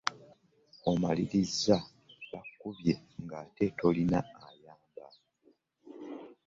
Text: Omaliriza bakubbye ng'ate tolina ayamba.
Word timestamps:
Omaliriza 0.91 1.75
bakubbye 2.31 2.93
ng'ate 3.23 3.65
tolina 3.77 4.19
ayamba. 4.47 5.05